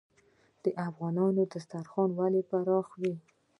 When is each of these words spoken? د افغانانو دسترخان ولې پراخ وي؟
د 0.63 0.65
افغانانو 0.87 1.41
دسترخان 1.53 2.09
ولې 2.19 2.41
پراخ 2.49 2.87
وي؟ 2.99 3.13